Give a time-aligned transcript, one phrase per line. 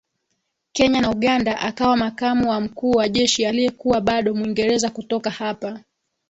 [0.71, 5.79] Kenya na Uganda akawa makamu wa mkuu wa Jeshi aliyekuwa bado Mwingereza Kutoka hapa